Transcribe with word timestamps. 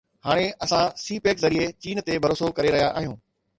هاڻي 0.27 0.45
اسان 0.65 0.87
سي 1.03 1.19
پيڪ 1.27 1.35
ذريعي 1.45 1.69
چين 1.85 2.03
تي 2.09 2.19
ڀروسو 2.25 2.53
ڪري 2.59 2.75
رهيا 2.77 2.91
آهيون 2.97 3.17